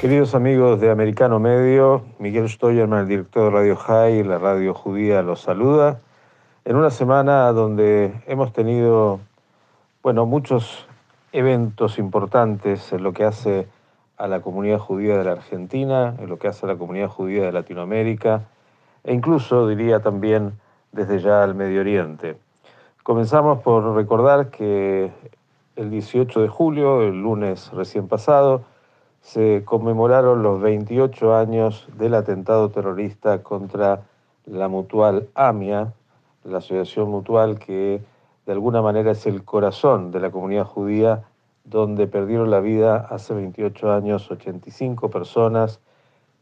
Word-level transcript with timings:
Queridos 0.00 0.34
amigos 0.34 0.80
de 0.80 0.90
Americano 0.90 1.40
Medio, 1.40 2.00
Miguel 2.18 2.48
Stoyerman, 2.48 3.00
el 3.00 3.08
director 3.08 3.44
de 3.44 3.50
Radio 3.50 3.76
High, 3.76 4.24
la 4.24 4.38
radio 4.38 4.72
judía, 4.72 5.20
los 5.20 5.42
saluda. 5.42 6.00
En 6.64 6.76
una 6.76 6.88
semana 6.88 7.52
donde 7.52 8.14
hemos 8.26 8.50
tenido, 8.54 9.20
bueno, 10.02 10.24
muchos 10.24 10.86
eventos 11.32 11.98
importantes 11.98 12.94
en 12.94 13.02
lo 13.02 13.12
que 13.12 13.24
hace 13.24 13.68
a 14.16 14.26
la 14.26 14.40
comunidad 14.40 14.78
judía 14.78 15.18
de 15.18 15.24
la 15.24 15.32
Argentina, 15.32 16.14
en 16.18 16.30
lo 16.30 16.38
que 16.38 16.48
hace 16.48 16.64
a 16.64 16.70
la 16.70 16.76
comunidad 16.76 17.08
judía 17.08 17.42
de 17.42 17.52
Latinoamérica 17.52 18.44
e 19.04 19.12
incluso, 19.12 19.68
diría 19.68 20.00
también, 20.00 20.54
desde 20.92 21.18
ya 21.18 21.42
al 21.42 21.54
Medio 21.54 21.82
Oriente. 21.82 22.38
Comenzamos 23.02 23.58
por 23.58 23.94
recordar 23.94 24.48
que 24.48 25.10
el 25.76 25.90
18 25.90 26.40
de 26.40 26.48
julio, 26.48 27.02
el 27.02 27.20
lunes 27.20 27.70
recién 27.74 28.08
pasado, 28.08 28.64
se 29.20 29.62
conmemoraron 29.64 30.42
los 30.42 30.60
28 30.60 31.34
años 31.34 31.86
del 31.96 32.14
atentado 32.14 32.70
terrorista 32.70 33.42
contra 33.42 34.02
la 34.46 34.68
mutual 34.68 35.28
AMIA, 35.34 35.92
la 36.44 36.58
asociación 36.58 37.10
mutual 37.10 37.58
que 37.58 38.00
de 38.46 38.52
alguna 38.52 38.82
manera 38.82 39.12
es 39.12 39.26
el 39.26 39.44
corazón 39.44 40.10
de 40.10 40.20
la 40.20 40.30
comunidad 40.30 40.64
judía, 40.64 41.24
donde 41.64 42.06
perdieron 42.06 42.50
la 42.50 42.60
vida 42.60 42.96
hace 42.96 43.34
28 43.34 43.92
años 43.92 44.30
85 44.30 45.10
personas, 45.10 45.80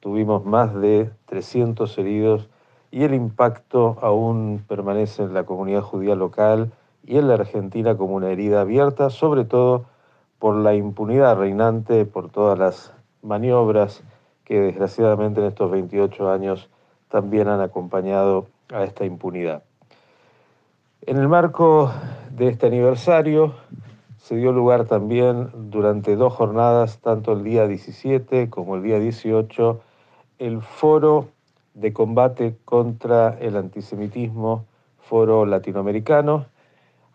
tuvimos 0.01 0.45
más 0.45 0.75
de 0.75 1.11
300 1.27 1.99
heridos 1.99 2.49
y 2.91 3.03
el 3.03 3.15
impacto 3.15 3.99
aún 4.01 4.65
permanece 4.67 5.23
en 5.25 5.35
la 5.35 5.45
comunidad 5.45 5.83
judía 5.83 6.15
local 6.15 6.73
y 7.05 7.19
en 7.19 7.29
la 7.29 7.35
Argentina 7.35 7.97
como 7.97 8.15
una 8.15 8.31
herida 8.31 8.63
abierta, 8.63 9.11
sobre 9.11 9.45
todo 9.45 9.85
por 10.39 10.57
la 10.57 10.75
impunidad 10.75 11.37
reinante, 11.37 12.05
por 12.05 12.31
todas 12.31 12.59
las 12.59 12.93
maniobras 13.23 14.03
que 14.45 14.61
desgraciadamente 14.61 15.41
en 15.41 15.47
estos 15.47 15.71
28 15.71 16.31
años 16.31 16.69
también 17.09 17.49
han 17.49 17.61
acompañado 17.61 18.47
a 18.73 18.85
esta 18.85 19.05
impunidad. 19.05 19.63
En 21.03 21.17
el 21.17 21.29
marco 21.29 21.91
de 22.31 22.49
este 22.49 22.67
aniversario 22.67 23.55
se 24.19 24.37
dio 24.37 24.53
lugar 24.53 24.85
también 24.85 25.51
durante 25.71 26.17
dos 26.17 26.35
jornadas, 26.35 26.99
tanto 26.99 27.33
el 27.33 27.45
día 27.45 27.67
17 27.67 28.51
como 28.51 28.77
el 28.77 28.83
día 28.83 28.99
18, 28.99 29.81
el 30.39 30.61
foro 30.61 31.29
de 31.75 31.93
combate 31.93 32.57
contra 32.65 33.39
el 33.41 33.57
antisemitismo, 33.57 34.67
foro 34.99 35.47
latinoamericano, 35.47 36.47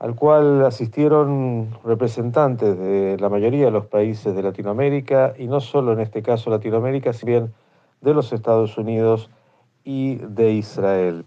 al 0.03 0.15
cual 0.15 0.65
asistieron 0.65 1.69
representantes 1.85 2.77
de 2.77 3.15
la 3.21 3.29
mayoría 3.29 3.63
de 3.63 3.71
los 3.71 3.85
países 3.85 4.35
de 4.35 4.43
Latinoamérica, 4.43 5.33
y 5.39 5.47
no 5.47 5.61
solo 5.61 5.93
en 5.93 6.01
este 6.01 6.21
caso 6.21 6.49
Latinoamérica, 6.49 7.13
sino 7.13 7.47
de 8.01 8.13
los 8.13 8.33
Estados 8.33 8.77
Unidos 8.77 9.29
y 9.85 10.15
de 10.15 10.51
Israel. 10.51 11.23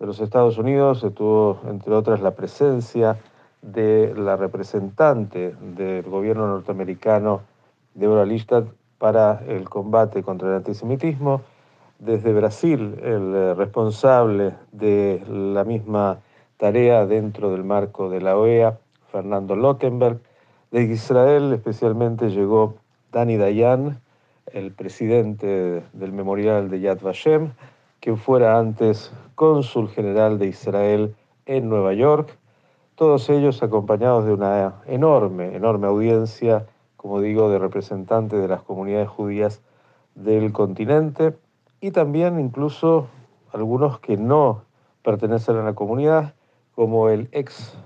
De 0.00 0.06
los 0.06 0.18
Estados 0.18 0.58
Unidos 0.58 0.98
se 0.98 1.10
tuvo, 1.12 1.60
entre 1.68 1.94
otras, 1.94 2.20
la 2.20 2.32
presencia 2.32 3.18
de 3.62 4.12
la 4.16 4.34
representante 4.34 5.54
del 5.76 6.02
gobierno 6.02 6.48
norteamericano, 6.48 7.42
Deborah 7.94 8.24
Listad, 8.24 8.64
para 8.98 9.44
el 9.46 9.68
combate 9.68 10.24
contra 10.24 10.48
el 10.48 10.54
antisemitismo. 10.56 11.42
Desde 12.00 12.32
Brasil, 12.32 12.98
el 13.00 13.56
responsable 13.56 14.54
de 14.72 15.22
la 15.28 15.62
misma 15.62 16.18
tarea 16.58 17.06
dentro 17.06 17.50
del 17.50 17.64
marco 17.64 18.10
de 18.10 18.20
la 18.20 18.36
OEA, 18.36 18.78
Fernando 19.10 19.56
Lottenberg. 19.56 20.20
De 20.70 20.82
Israel 20.82 21.52
especialmente 21.52 22.28
llegó 22.28 22.74
Dani 23.10 23.38
Dayan, 23.38 24.00
el 24.52 24.72
presidente 24.72 25.82
del 25.92 26.12
memorial 26.12 26.68
de 26.68 26.80
Yad 26.80 27.00
Vashem, 27.00 27.52
quien 28.00 28.18
fuera 28.18 28.58
antes 28.58 29.12
cónsul 29.34 29.88
general 29.88 30.38
de 30.38 30.48
Israel 30.48 31.14
en 31.46 31.68
Nueva 31.68 31.94
York, 31.94 32.36
todos 32.96 33.30
ellos 33.30 33.62
acompañados 33.62 34.26
de 34.26 34.32
una 34.32 34.82
enorme, 34.86 35.54
enorme 35.54 35.86
audiencia, 35.86 36.66
como 36.96 37.20
digo, 37.20 37.48
de 37.48 37.58
representantes 37.58 38.40
de 38.40 38.48
las 38.48 38.62
comunidades 38.62 39.08
judías 39.08 39.62
del 40.16 40.52
continente 40.52 41.36
y 41.80 41.92
también 41.92 42.40
incluso 42.40 43.06
algunos 43.52 44.00
que 44.00 44.16
no 44.16 44.62
pertenecen 45.02 45.56
a 45.56 45.62
la 45.62 45.74
comunidad, 45.74 46.34
como 46.78 47.08
el 47.08 47.28
ex 47.32 47.76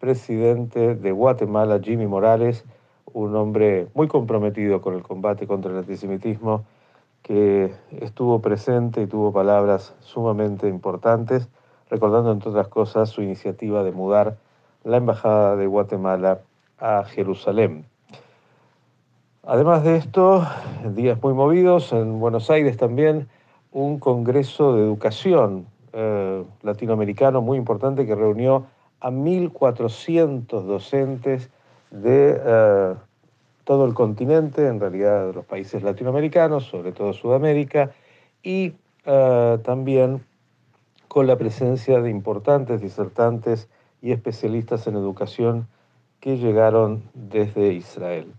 presidente 0.00 0.96
de 0.96 1.12
Guatemala, 1.12 1.78
Jimmy 1.80 2.08
Morales, 2.08 2.64
un 3.12 3.36
hombre 3.36 3.86
muy 3.94 4.08
comprometido 4.08 4.80
con 4.80 4.94
el 4.94 5.04
combate 5.04 5.46
contra 5.46 5.70
el 5.70 5.78
antisemitismo, 5.78 6.64
que 7.22 7.72
estuvo 8.00 8.40
presente 8.40 9.02
y 9.02 9.06
tuvo 9.06 9.32
palabras 9.32 9.94
sumamente 10.00 10.66
importantes, 10.66 11.48
recordando 11.90 12.32
entre 12.32 12.50
otras 12.50 12.66
cosas 12.66 13.10
su 13.10 13.22
iniciativa 13.22 13.84
de 13.84 13.92
mudar 13.92 14.36
la 14.82 14.96
Embajada 14.96 15.54
de 15.54 15.68
Guatemala 15.68 16.40
a 16.80 17.04
Jerusalén. 17.04 17.84
Además 19.44 19.84
de 19.84 19.94
esto, 19.94 20.44
días 20.96 21.22
muy 21.22 21.34
movidos, 21.34 21.92
en 21.92 22.18
Buenos 22.18 22.50
Aires 22.50 22.76
también, 22.76 23.28
un 23.70 24.00
congreso 24.00 24.74
de 24.74 24.82
educación 24.82 25.66
eh, 25.92 26.44
latinoamericano 26.62 27.40
muy 27.40 27.58
importante 27.58 28.06
que 28.06 28.14
reunió 28.14 28.66
a 29.00 29.10
1.400 29.10 30.62
docentes 30.62 31.50
de 31.90 32.40
eh, 32.44 32.94
todo 33.64 33.86
el 33.86 33.94
continente, 33.94 34.66
en 34.66 34.80
realidad 34.80 35.28
de 35.28 35.32
los 35.32 35.44
países 35.44 35.82
latinoamericanos, 35.82 36.64
sobre 36.64 36.92
todo 36.92 37.12
Sudamérica, 37.12 37.92
y 38.42 38.74
eh, 39.04 39.58
también 39.64 40.24
con 41.08 41.26
la 41.26 41.36
presencia 41.36 42.00
de 42.00 42.10
importantes 42.10 42.80
disertantes 42.80 43.68
y 44.02 44.12
especialistas 44.12 44.86
en 44.86 44.94
educación 44.94 45.66
que 46.20 46.36
llegaron 46.36 47.02
desde 47.14 47.72
Israel. 47.72 48.32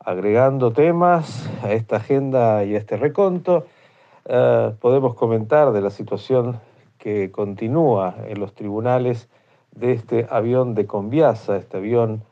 Agregando 0.00 0.72
temas 0.72 1.48
a 1.62 1.72
esta 1.72 1.96
agenda 1.96 2.64
y 2.64 2.74
a 2.74 2.78
este 2.78 2.96
reconto, 2.96 3.66
eh, 4.28 4.74
podemos 4.80 5.14
comentar 5.14 5.72
de 5.72 5.80
la 5.80 5.90
situación 5.90 6.60
que 6.98 7.30
continúa 7.30 8.16
en 8.26 8.40
los 8.40 8.54
tribunales 8.54 9.28
de 9.72 9.92
este 9.92 10.26
avión 10.30 10.74
de 10.74 10.86
Conviasa, 10.86 11.56
este 11.56 11.76
avión 11.76 12.22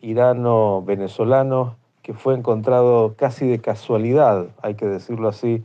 irano-venezolano 0.00 1.76
que 2.02 2.14
fue 2.14 2.34
encontrado 2.34 3.14
casi 3.16 3.46
de 3.48 3.60
casualidad, 3.60 4.46
hay 4.62 4.74
que 4.74 4.86
decirlo 4.86 5.28
así, 5.28 5.64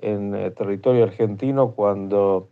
en 0.00 0.34
eh, 0.34 0.50
territorio 0.50 1.04
argentino 1.04 1.72
cuando 1.72 2.48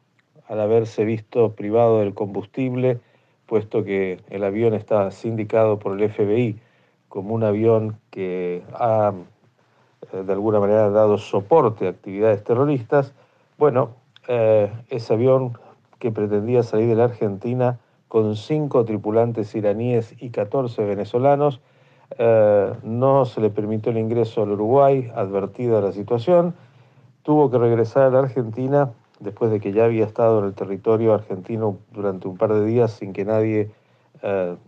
al 0.49 0.61
haberse 0.61 1.05
visto 1.05 1.53
privado 1.53 2.01
del 2.01 2.15
combustible, 2.15 2.99
puesto 3.47 3.85
que 3.85 4.21
el 4.31 4.45
avión 4.45 4.75
está 4.75 5.11
sindicado 5.11 5.79
por 5.79 6.01
el 6.01 6.11
FBI 6.11 6.61
como 7.09 7.35
un 7.35 7.45
avión 7.45 7.99
que 8.11 8.63
ha 8.75 9.13
eh, 10.13 10.23
de 10.23 10.33
alguna 10.33 10.61
manera 10.61 10.91
dado 10.91 11.19
soporte 11.19 11.87
a 11.87 11.91
actividades 11.91 12.45
terroristas, 12.45 13.13
bueno, 13.59 13.91
eh, 14.29 14.73
ese 14.89 15.15
avión 15.15 15.59
que 15.99 16.13
pretendía 16.13 16.63
salir 16.63 16.89
de 16.89 16.95
la 16.95 17.05
Argentina 17.05 17.79
con 18.07 18.37
cinco 18.37 18.85
tripulantes 18.85 19.55
iraníes 19.55 20.15
y 20.19 20.31
14 20.31 20.85
venezolanos, 20.85 21.61
eh, 22.17 22.73
no 22.85 23.25
se 23.27 23.41
le 23.41 23.51
permitió 23.51 23.91
el 23.91 23.99
ingreso 23.99 24.43
al 24.43 24.53
Uruguay, 24.53 25.11
advertida 25.15 25.81
la 25.81 25.93
situación, 25.93 26.55
tuvo 27.23 27.51
que 27.51 27.59
regresar 27.59 28.05
a 28.05 28.11
la 28.11 28.21
Argentina 28.21 28.93
después 29.19 29.51
de 29.51 29.61
que 29.61 29.73
ya 29.73 29.85
había 29.85 30.07
estado 30.07 30.39
en 30.39 30.47
el 30.47 30.55
territorio 30.55 31.13
argentino 31.13 31.79
durante 31.93 32.29
un 32.29 32.39
par 32.39 32.55
de 32.55 32.65
días 32.65 32.93
sin 32.93 33.13
que 33.13 33.25
nadie 33.25 33.71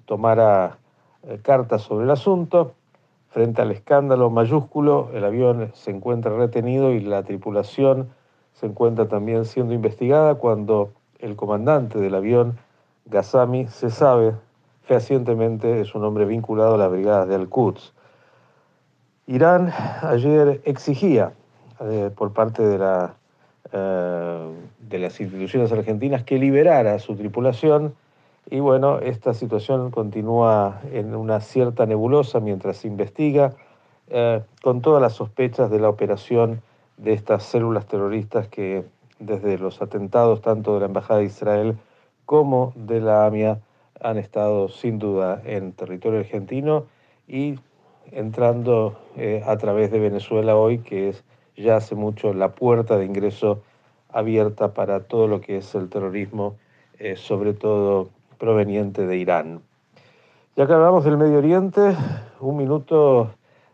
tomara 0.05 0.79
cartas 1.43 1.82
sobre 1.82 2.05
el 2.05 2.11
asunto. 2.11 2.75
Frente 3.31 3.62
al 3.62 3.71
escándalo 3.71 4.29
mayúsculo, 4.29 5.11
el 5.15 5.25
avión 5.25 5.71
se 5.75 5.91
encuentra 5.91 6.37
retenido 6.37 6.93
y 6.93 7.00
la 7.00 7.23
tripulación 7.23 8.11
se 8.55 8.67
encuentra 8.67 9.09
también 9.09 9.44
siendo 9.44 9.73
investigada 9.73 10.35
cuando 10.35 10.91
el 11.19 11.37
comandante 11.37 11.99
del 11.99 12.15
avión, 12.15 12.59
Ghassami, 13.06 13.67
se 13.69 13.91
sabe 13.91 14.35
fehacientemente 14.91 15.81
es 15.81 15.94
un 15.94 16.05
hombre 16.05 16.25
vinculado 16.25 16.75
a 16.75 16.79
las 16.79 16.91
brigadas 16.91 17.29
de 17.29 17.37
Al-Quds. 17.37 17.93
Irán 19.29 19.73
ayer 20.03 20.61
exigía 20.65 21.32
eh, 21.79 22.11
por 22.12 22.32
parte 22.32 22.65
de, 22.65 23.09
eh, 23.73 24.50
de 24.81 24.99
las 24.99 25.21
instituciones 25.21 25.71
argentinas 25.71 26.25
que 26.25 26.38
liberara 26.38 26.94
a 26.94 26.99
su 26.99 27.15
tripulación 27.15 27.94
y 28.49 28.61
bueno, 28.61 28.99
esta 28.99 29.35
situación 29.35 29.91
continúa 29.91 30.81
en 30.93 31.15
una 31.15 31.41
cierta 31.41 31.87
nebulosa 31.87 32.41
mientras 32.41 32.79
se 32.79 32.89
investiga, 32.89 33.55
eh, 34.09 34.43
con 34.63 34.81
todas 34.81 35.01
las 35.03 35.15
sospechas 35.15 35.71
de 35.71 35.79
la 35.79 35.89
operación 35.89 36.63
de 36.97 37.13
estas 37.13 37.45
células 37.45 37.87
terroristas 37.87 38.49
que 38.49 38.85
desde 39.19 39.59
los 39.59 39.81
atentados 39.83 40.41
tanto 40.41 40.75
de 40.75 40.81
la 40.81 40.87
Embajada 40.87 41.21
de 41.21 41.27
Israel 41.27 41.77
como 42.27 42.73
de 42.75 43.01
la 43.01 43.27
AMIA 43.27 43.61
han 44.01 44.19
estado 44.19 44.69
sin 44.69 44.99
duda 44.99 45.43
en 45.45 45.73
territorio 45.73 46.21
argentino 46.21 46.87
y 47.29 47.59
entrando 48.11 48.99
eh, 49.17 49.43
a 49.47 49.57
través 49.59 49.91
de 49.91 50.01
Venezuela 50.01 50.57
hoy, 50.57 50.79
que 50.79 51.11
es 51.11 51.25
ya 51.57 51.77
hace 51.77 51.95
mucho 51.95 52.33
la 52.33 52.53
puerta 52.53 52.97
de 52.97 53.05
ingreso 53.05 53.63
abierta 54.09 54.75
para 54.75 55.05
todo 55.05 55.29
lo 55.29 55.41
que 55.41 55.59
es 55.59 55.75
el 55.75 55.89
terrorismo, 55.89 56.57
eh, 56.99 57.17
sobre 57.17 57.53
todo 57.53 58.09
proveniente 58.41 59.07
de 59.07 59.17
Irán. 59.19 59.61
Ya 60.57 60.67
que 60.67 60.73
hablamos 60.73 61.05
del 61.05 61.17
Medio 61.17 61.39
Oriente, 61.39 61.95
un 62.41 62.57
minuto 62.57 63.31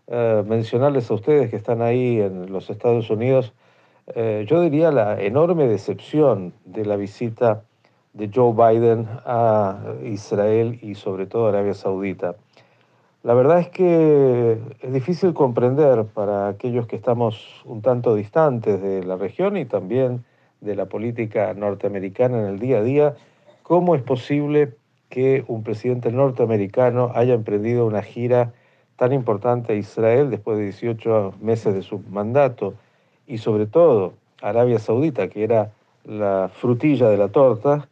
eh, 0.08 0.44
mencionarles 0.46 1.10
a 1.10 1.14
ustedes 1.14 1.48
que 1.48 1.56
están 1.56 1.80
ahí 1.80 2.20
en 2.20 2.52
los 2.52 2.68
Estados 2.68 3.08
Unidos, 3.08 3.54
eh, 4.14 4.44
yo 4.46 4.60
diría 4.60 4.90
la 4.90 5.22
enorme 5.22 5.66
decepción 5.66 6.52
de 6.64 6.84
la 6.84 6.96
visita 6.96 7.62
de 8.12 8.30
Joe 8.32 8.52
Biden 8.52 9.08
a 9.24 9.78
Israel 10.04 10.78
y 10.82 10.94
sobre 10.94 11.26
todo 11.26 11.48
Arabia 11.48 11.74
Saudita. 11.74 12.34
La 13.22 13.34
verdad 13.34 13.58
es 13.58 13.68
que 13.68 14.58
es 14.80 14.92
difícil 14.92 15.34
comprender 15.34 16.04
para 16.04 16.48
aquellos 16.48 16.86
que 16.86 16.96
estamos 16.96 17.62
un 17.64 17.82
tanto 17.82 18.14
distantes 18.14 18.80
de 18.80 19.02
la 19.02 19.16
región 19.16 19.56
y 19.56 19.64
también 19.64 20.24
de 20.60 20.76
la 20.76 20.86
política 20.86 21.52
norteamericana 21.54 22.38
en 22.38 22.46
el 22.46 22.58
día 22.58 22.78
a 22.78 22.82
día, 22.82 23.16
¿Cómo 23.66 23.96
es 23.96 24.02
posible 24.02 24.76
que 25.08 25.44
un 25.48 25.64
presidente 25.64 26.12
norteamericano 26.12 27.10
haya 27.16 27.34
emprendido 27.34 27.84
una 27.84 28.00
gira 28.00 28.52
tan 28.94 29.12
importante 29.12 29.72
a 29.72 29.74
Israel 29.74 30.30
después 30.30 30.56
de 30.56 30.66
18 30.66 31.34
meses 31.40 31.74
de 31.74 31.82
su 31.82 31.98
mandato 31.98 32.74
y 33.26 33.38
sobre 33.38 33.66
todo 33.66 34.12
Arabia 34.40 34.78
Saudita, 34.78 35.26
que 35.26 35.42
era 35.42 35.72
la 36.04 36.48
frutilla 36.48 37.08
de 37.08 37.16
la 37.16 37.26
torta, 37.26 37.88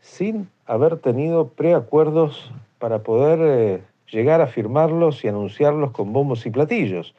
sin 0.00 0.48
haber 0.64 0.96
tenido 0.96 1.48
preacuerdos 1.48 2.50
para 2.78 3.00
poder 3.02 3.38
eh, 3.42 3.82
llegar 4.10 4.40
a 4.40 4.46
firmarlos 4.46 5.22
y 5.26 5.28
anunciarlos 5.28 5.90
con 5.90 6.14
bombos 6.14 6.46
y 6.46 6.50
platillos? 6.50 7.14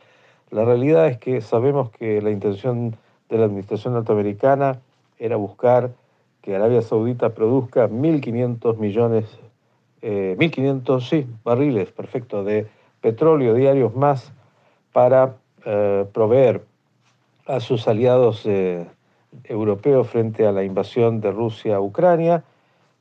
La 0.49 0.65
realidad 0.65 1.09
es 1.09 1.19
que 1.19 1.41
sabemos 1.41 1.91
que 1.91 2.23
la 2.23 2.31
intención 2.31 2.95
de 3.29 3.37
la 3.37 3.45
administración 3.45 3.93
norteamericana 3.93 4.79
era 5.19 5.35
buscar 5.35 5.91
que 6.41 6.55
Arabia 6.55 6.81
Saudita 6.81 7.29
produzca 7.33 7.89
1.500 7.89 8.77
millones, 8.77 9.25
1.500, 10.01 10.97
eh, 10.97 11.01
sí, 11.01 11.27
barriles, 11.43 11.91
perfecto, 11.91 12.43
de 12.43 12.67
petróleo 13.01 13.53
diarios 13.53 13.95
más 13.95 14.31
para 14.93 15.35
eh, 15.65 16.05
proveer 16.13 16.63
a 17.45 17.59
sus 17.59 17.87
aliados 17.87 18.45
eh, 18.45 18.87
europeos 19.43 20.07
frente 20.07 20.45
a 20.45 20.51
la 20.51 20.63
invasión 20.63 21.19
de 21.19 21.31
Rusia 21.31 21.75
a 21.75 21.81
Ucrania. 21.81 22.43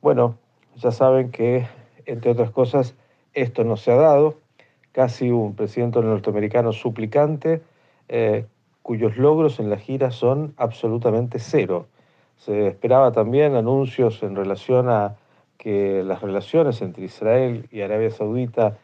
Bueno, 0.01 0.37
ya 0.75 0.91
saben 0.91 1.31
que, 1.31 1.67
entre 2.05 2.31
otras 2.31 2.51
cosas, 2.51 2.95
esto 3.33 3.63
no 3.63 3.77
se 3.77 3.91
ha 3.91 3.95
dado. 3.95 4.35
Casi 4.91 5.29
un 5.29 5.55
presidente 5.55 6.01
norteamericano 6.01 6.73
suplicante, 6.73 7.61
cuyos 8.81 9.17
logros 9.17 9.59
en 9.59 9.69
la 9.69 9.77
gira 9.77 10.09
son 10.09 10.55
absolutamente 10.57 11.37
cero. 11.37 11.85
Se 12.39 12.67
esperaba 12.67 13.11
también 13.11 13.55
anuncios 13.55 14.23
en 14.23 14.35
relación 14.35 14.89
a 14.89 15.15
que 15.57 16.03
las 16.05 16.21
relaciones 16.21 16.81
entre 16.81 17.03
Israel 17.03 17.67
y 17.69 17.81
Arabia 17.81 18.09
Saudita 18.11 18.77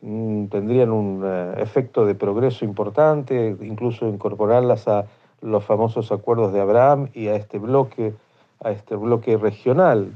mm, 0.00 0.46
tendrían 0.46 0.92
un 0.92 1.22
eh, 1.24 1.54
efecto 1.58 2.06
de 2.06 2.14
progreso 2.14 2.64
importante, 2.64 3.56
incluso 3.62 4.06
incorporarlas 4.06 4.86
a 4.86 5.06
los 5.40 5.64
famosos 5.64 6.12
acuerdos 6.12 6.52
de 6.52 6.60
Abraham 6.60 7.08
y 7.12 7.26
a 7.26 7.34
este 7.34 7.58
bloque, 7.58 8.14
a 8.62 8.70
este 8.70 8.94
bloque 8.94 9.36
regional 9.36 10.12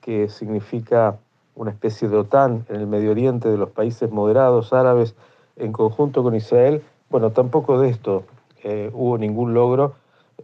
que 0.00 0.28
significa 0.28 1.18
una 1.56 1.72
especie 1.72 2.08
de 2.08 2.16
OTAN 2.16 2.64
en 2.68 2.76
el 2.76 2.86
Medio 2.86 3.10
Oriente 3.10 3.48
de 3.48 3.58
los 3.58 3.70
países 3.70 4.08
moderados 4.08 4.72
árabes 4.72 5.16
en 5.56 5.72
conjunto 5.72 6.22
con 6.22 6.36
Israel. 6.36 6.82
Bueno, 7.10 7.32
tampoco 7.32 7.80
de 7.80 7.90
esto 7.90 8.22
eh, 8.62 8.88
hubo 8.94 9.18
ningún 9.18 9.52
logro, 9.52 9.94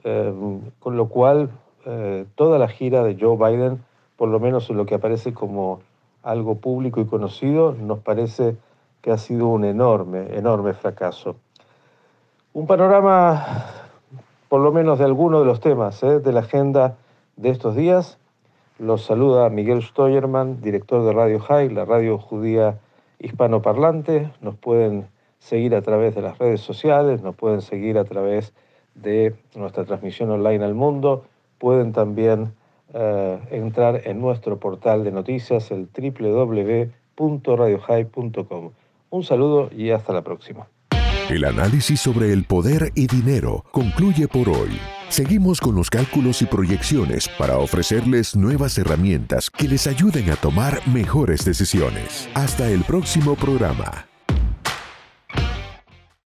eh, 0.03 0.35
con 0.81 0.97
lo 0.97 1.09
cual 1.09 1.49
eh, 1.89 2.27
toda 2.35 2.59
la 2.59 2.67
gira 2.67 3.05
de 3.05 3.17
Joe 3.19 3.37
Biden, 3.37 3.81
por 4.17 4.29
lo 4.29 4.41
menos 4.41 4.69
en 4.71 4.77
lo 4.77 4.87
que 4.87 4.97
aparece 4.97 5.33
como 5.33 5.79
algo 6.25 6.57
público 6.57 7.01
y 7.01 7.07
conocido, 7.07 7.77
nos 7.81 8.01
parece 8.01 8.57
que 9.03 9.13
ha 9.13 9.19
sido 9.19 9.47
un 9.47 9.65
enorme, 9.65 10.37
enorme 10.37 10.75
fracaso. 10.75 11.37
Un 12.55 12.67
panorama, 12.67 13.67
por 14.49 14.63
lo 14.63 14.73
menos 14.73 14.99
de 14.99 15.05
algunos 15.05 15.43
de 15.43 15.47
los 15.47 15.61
temas 15.61 16.03
eh, 16.03 16.19
de 16.19 16.33
la 16.33 16.41
agenda 16.41 16.97
de 17.37 17.51
estos 17.51 17.77
días. 17.77 18.19
Los 18.81 19.05
saluda 19.05 19.49
Miguel 19.49 19.81
Steuermann, 19.81 20.61
director 20.61 21.05
de 21.05 21.13
Radio 21.13 21.39
High, 21.39 21.71
la 21.71 21.85
radio 21.85 22.19
judía 22.19 22.81
hispanoparlante. 23.21 24.33
Nos 24.41 24.57
pueden 24.57 25.07
seguir 25.39 25.77
a 25.77 25.83
través 25.83 26.17
de 26.17 26.23
las 26.23 26.37
redes 26.39 26.63
sociales, 26.63 27.23
nos 27.23 27.37
pueden 27.37 27.63
seguir 27.63 27.97
a 27.97 28.05
través 28.05 28.53
de 28.97 29.37
nuestra 29.55 29.85
transmisión 29.85 30.31
online 30.33 30.65
al 30.65 30.75
mundo 30.75 31.23
pueden 31.59 31.93
también 31.93 32.55
eh, 32.95 33.39
entrar 33.51 34.03
en 34.05 34.21
nuestro 34.21 34.59
portal 34.59 35.05
de 35.05 35.13
noticias, 35.13 35.71
el 35.71 35.87
www.radiohigh.com. 35.87 38.71
Un 39.11 39.23
saludo 39.23 39.71
y 39.77 39.91
hasta 39.91 40.13
la 40.13 40.23
próxima. 40.23 40.67
El 41.29 41.45
análisis 41.45 42.01
sobre 42.01 42.33
el 42.33 42.45
poder 42.45 42.93
y 42.95 43.09
dinero 43.09 43.65
concluye 43.73 44.29
por 44.29 44.49
hoy. 44.49 44.79
Seguimos 45.09 45.61
con 45.61 45.75
los 45.75 45.91
cálculos 45.91 46.41
y 46.43 46.47
proyecciones 46.47 47.29
para 47.37 47.59
ofrecerles 47.59 48.37
nuevas 48.37 48.79
herramientas 48.79 49.51
que 49.51 49.67
les 49.67 49.89
ayuden 49.89 50.31
a 50.31 50.37
tomar 50.37 50.81
mejores 50.87 51.45
decisiones. 51.45 52.29
Hasta 52.35 52.71
el 52.71 52.85
próximo 52.85 53.35
programa. 53.35 54.07